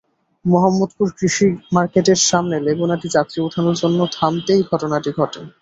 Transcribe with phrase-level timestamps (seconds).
[0.45, 5.41] মোহাম্মদপুর কৃষি মার্কেটের সামনে লেগুনাটি যাত্রী ওঠানোর জন্য থামতেই ঘটনাটি ঘটে।